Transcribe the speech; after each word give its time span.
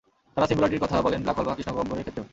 তাঁরা 0.33 0.47
সিঙ্গুলারিটির 0.49 0.83
কথা 0.83 0.95
বলেন 1.05 1.19
ব্ল্যাক 1.23 1.37
হোল 1.37 1.45
বা 1.47 1.55
কৃষ্ণগহ্বরের 1.57 2.03
ক্ষেত্রেও। 2.05 2.25